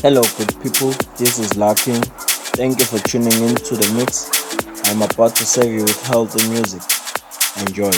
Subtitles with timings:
[0.00, 0.92] Hello, good people.
[1.16, 2.00] This is Larkin.
[2.54, 4.30] Thank you for tuning in to the mix.
[4.88, 6.82] I'm about to serve you with healthy music.
[7.66, 7.90] Enjoy.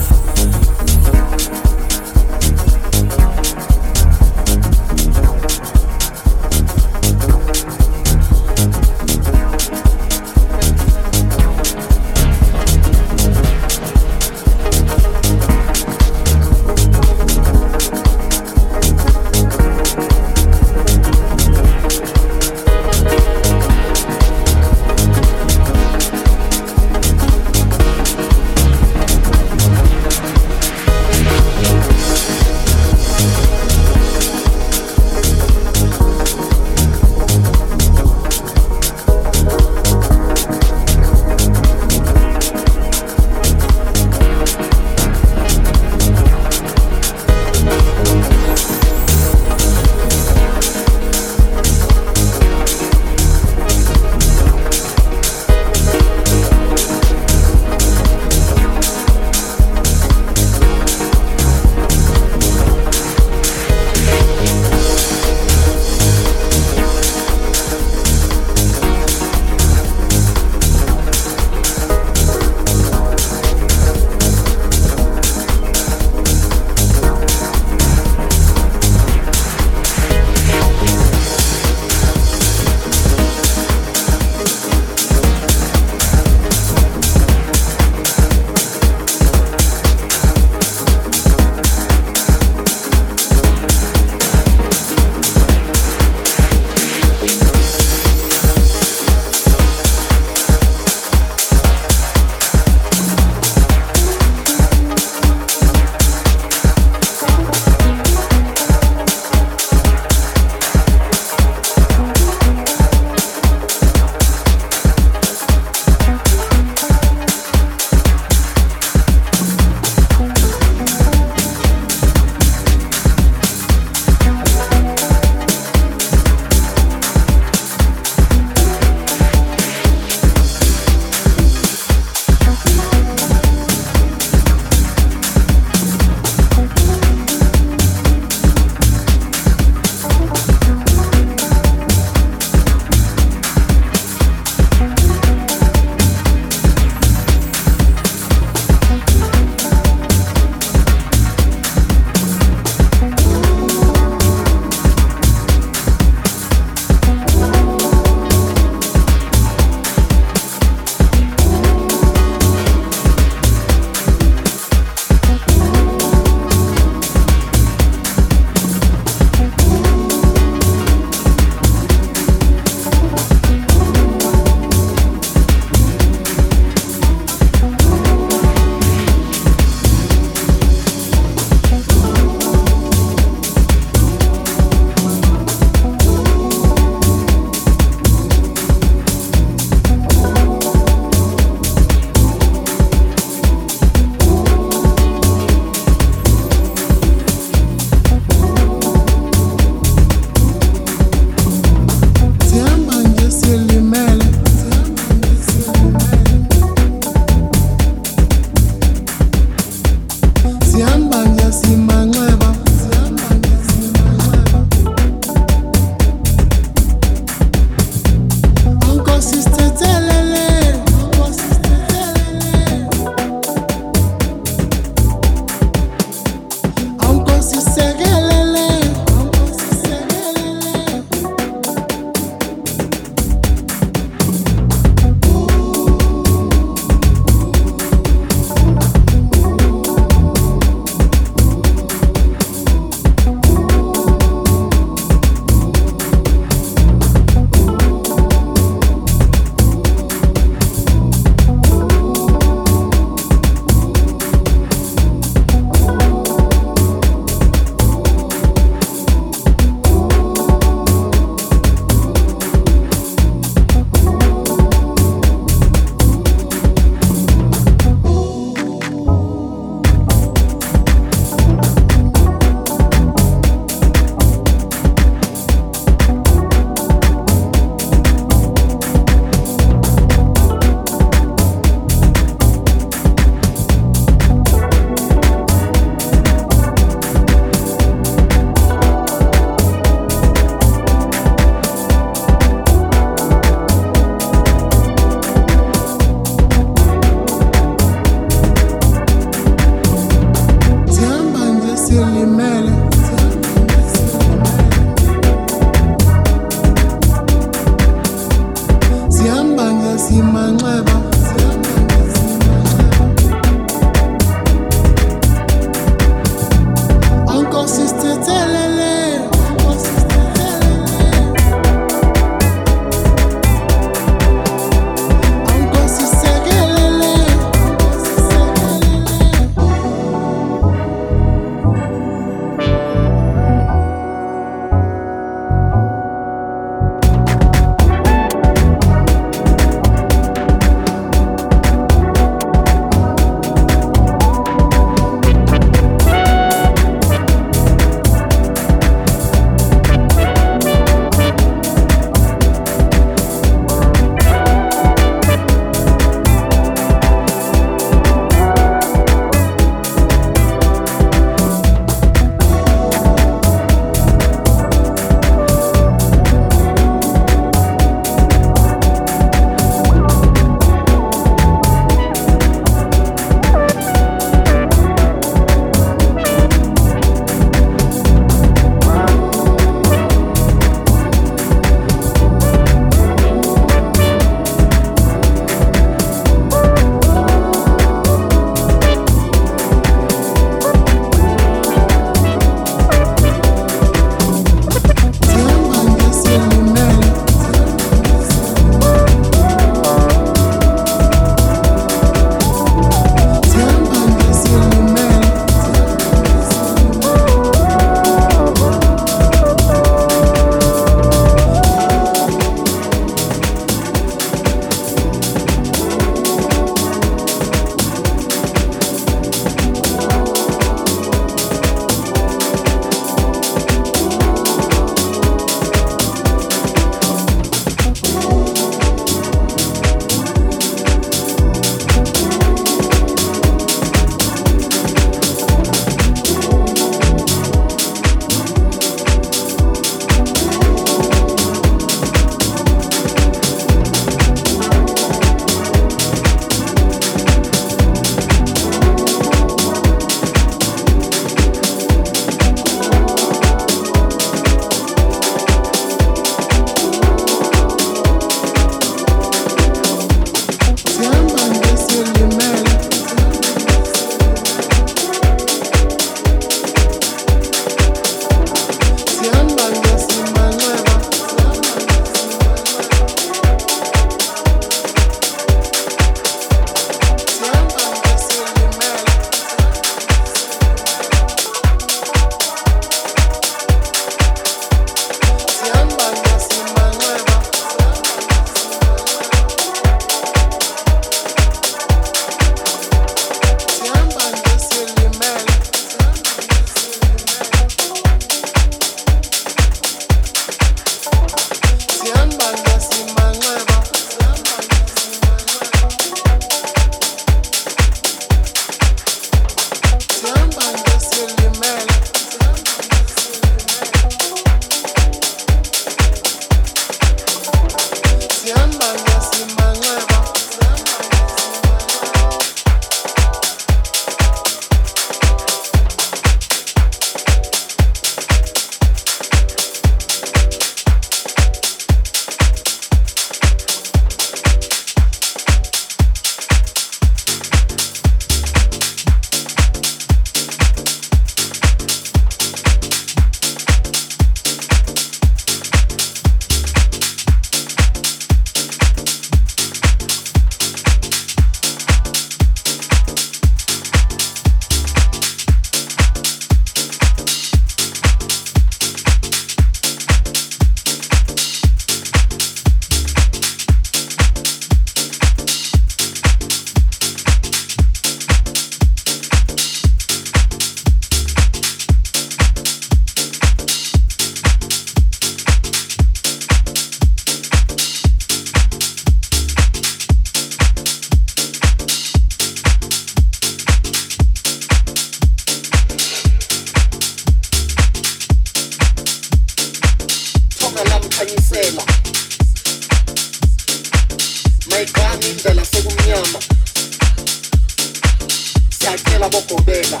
[599.20, 600.00] Sibulawa banenhliziyo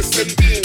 [0.00, 0.59] ezimdaka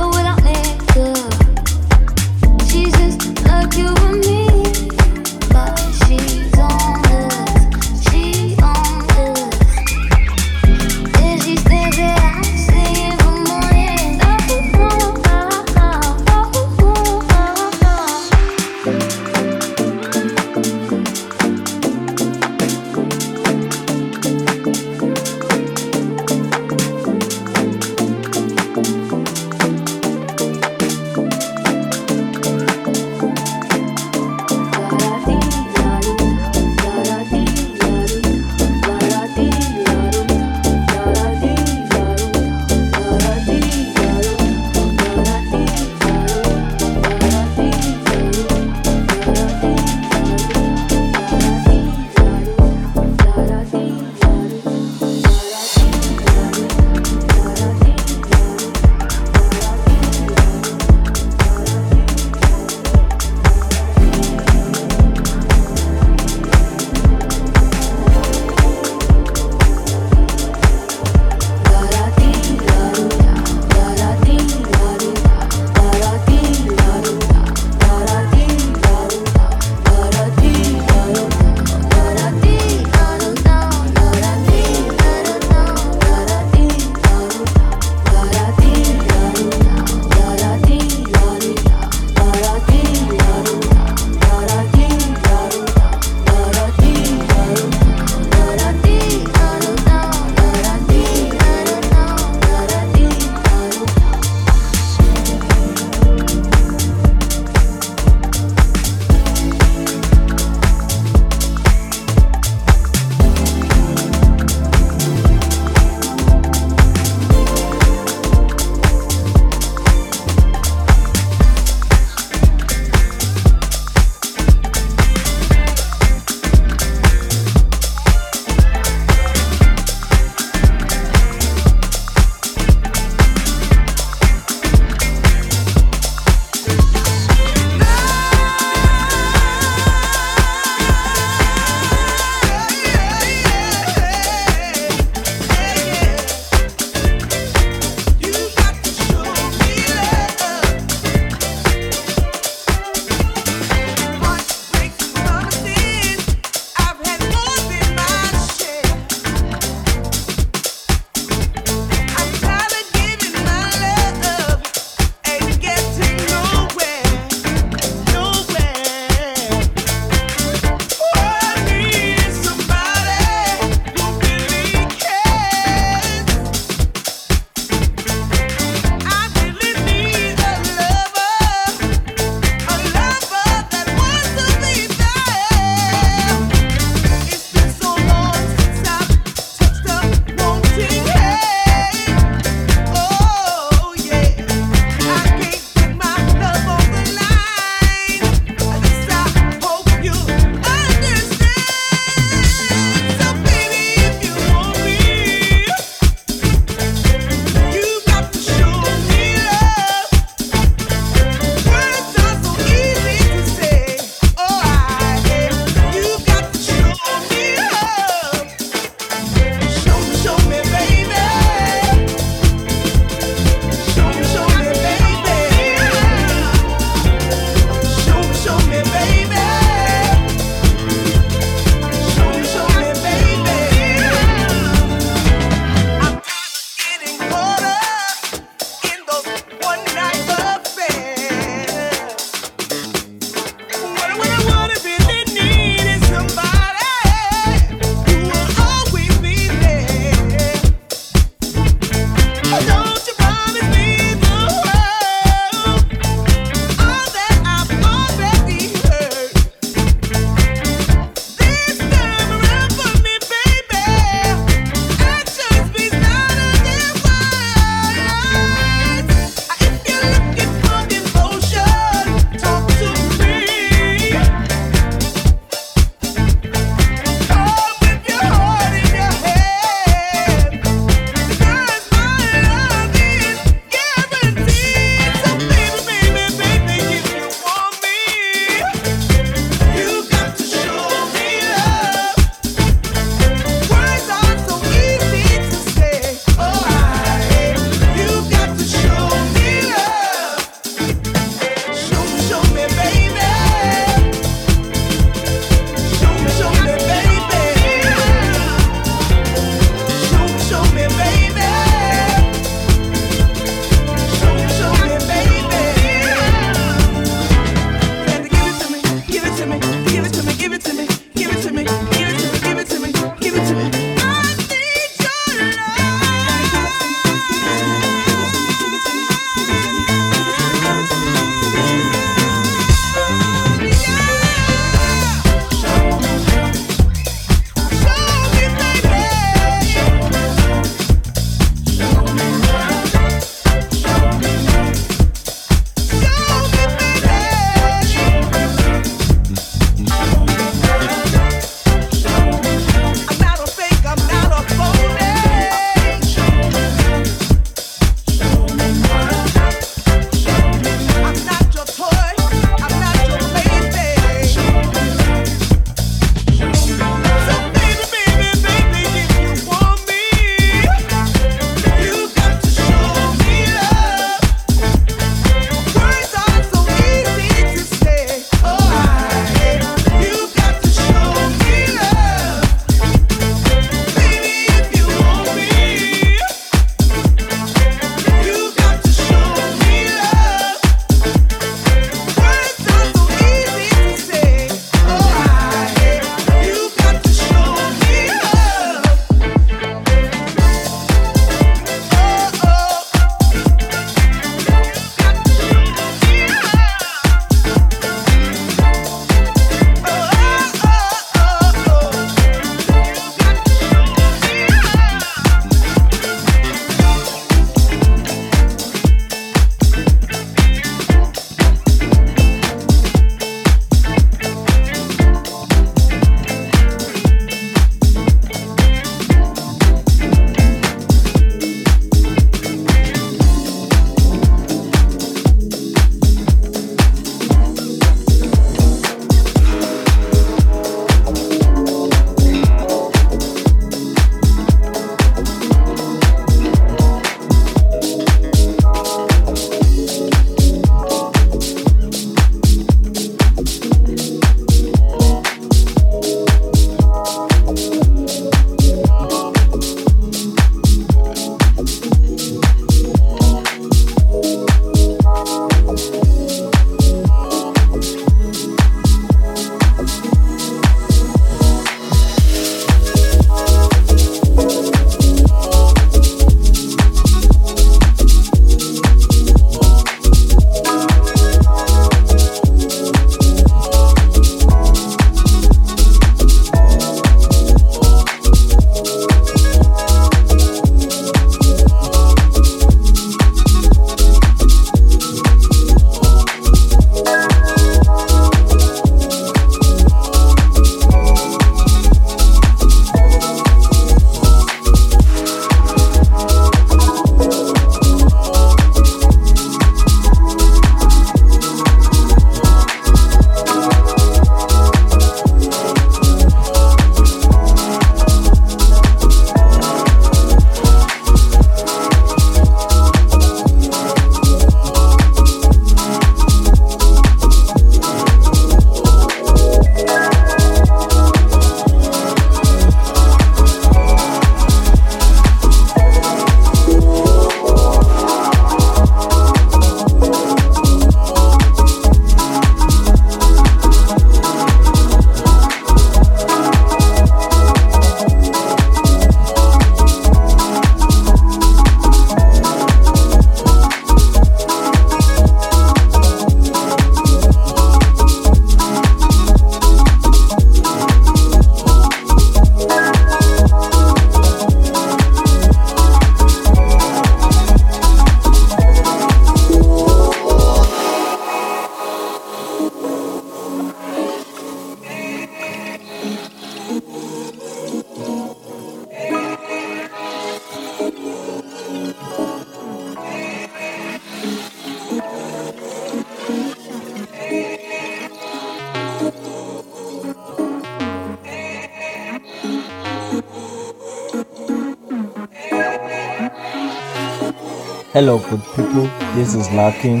[598.00, 598.84] Hello, good people.
[599.14, 600.00] This is Larkin.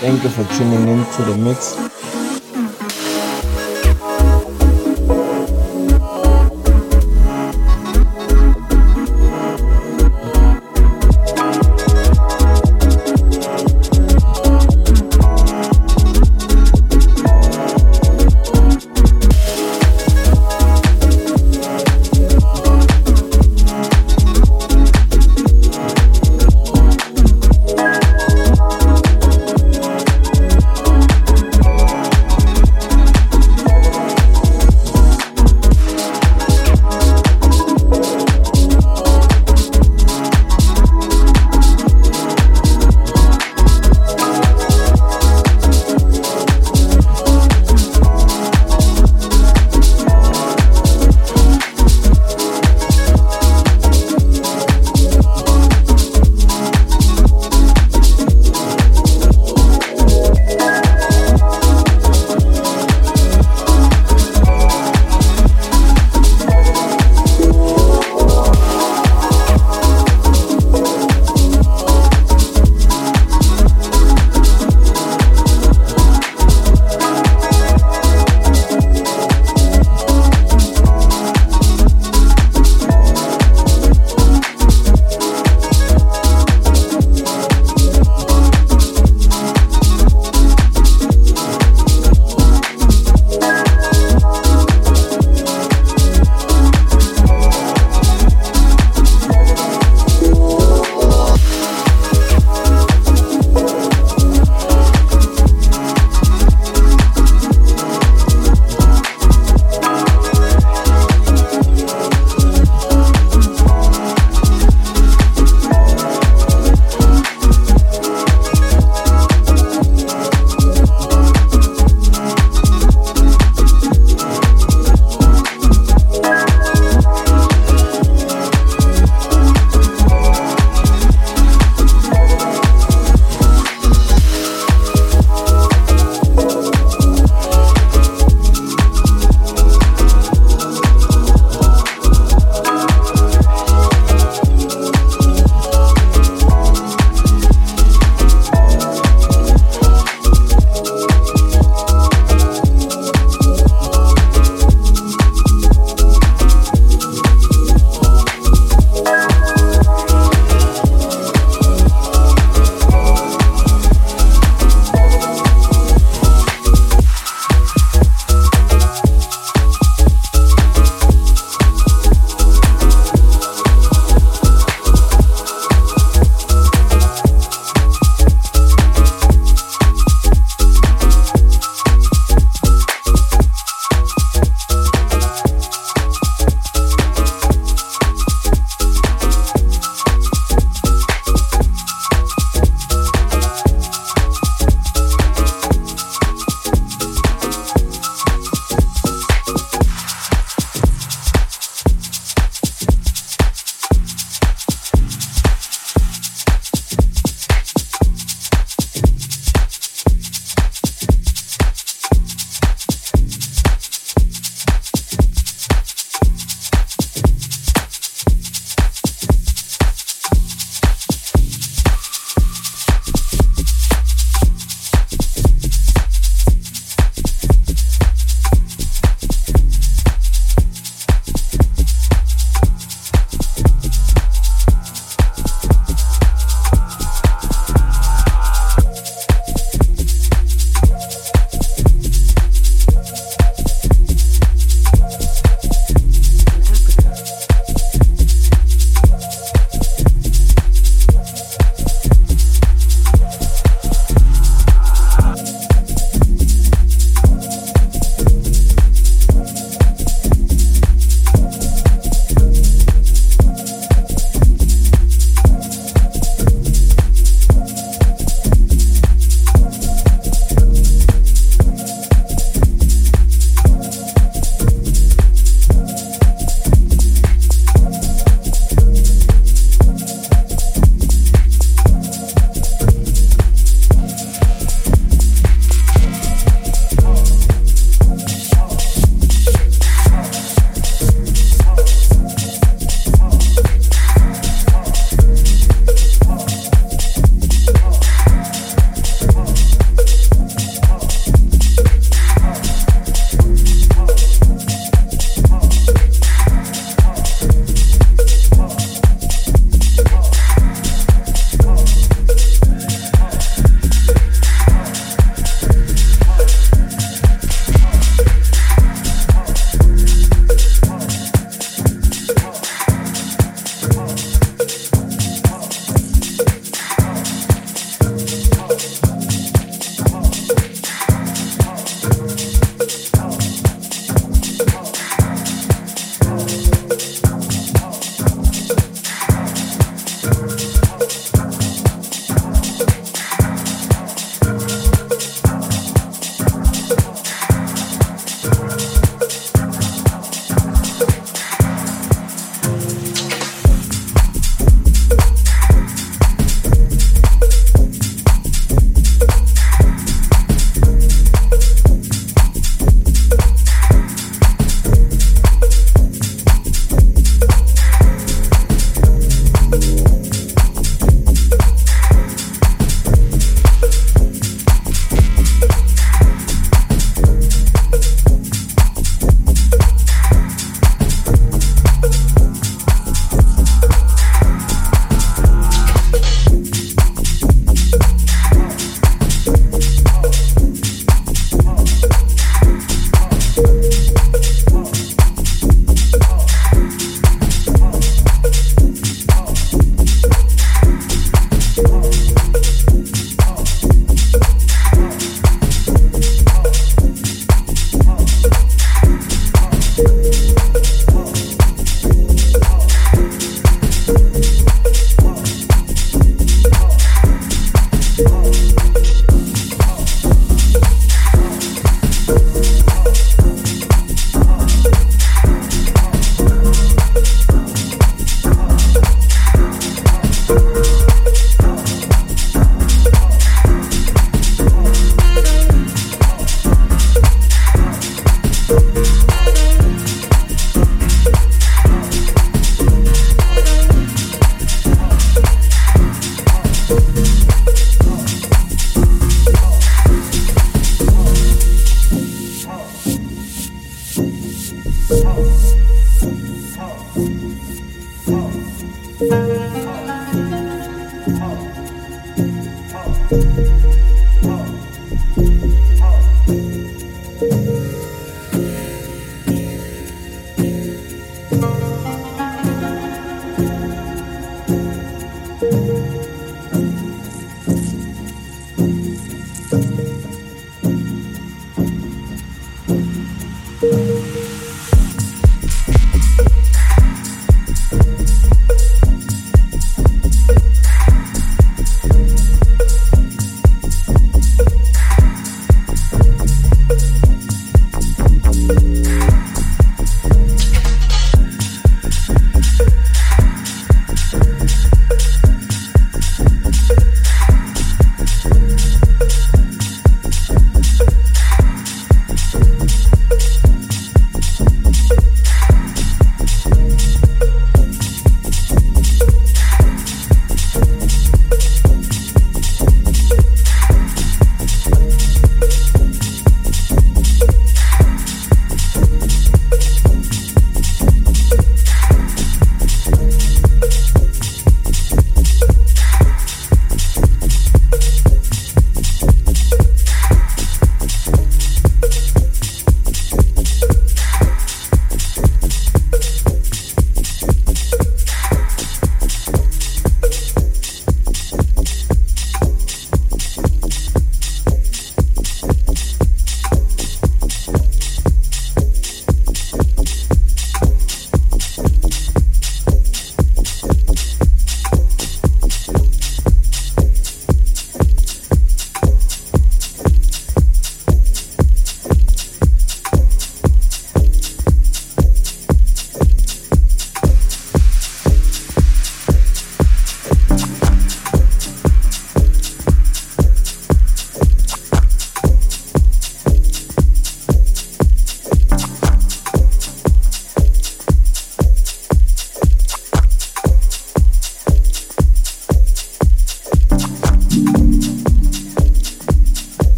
[0.00, 1.93] Thank you for tuning in to the mix.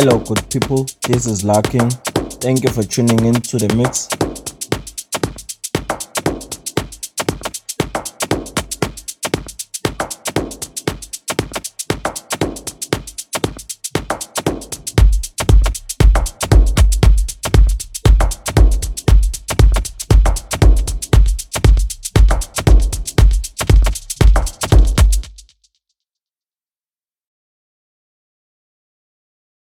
[0.00, 0.86] Hello, good people.
[1.08, 1.90] This is Larkin.
[2.38, 4.06] Thank you for tuning in to the mix.